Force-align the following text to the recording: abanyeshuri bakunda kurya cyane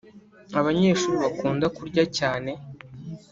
abanyeshuri 0.59 1.15
bakunda 1.23 1.65
kurya 1.77 2.03
cyane 2.17 2.51